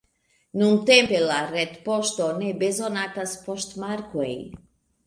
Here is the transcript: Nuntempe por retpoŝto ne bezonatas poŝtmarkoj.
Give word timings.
Nuntempe 0.61 1.19
por 1.27 1.53
retpoŝto 1.57 2.31
ne 2.41 2.51
bezonatas 2.65 3.39
poŝtmarkoj. 3.47 4.33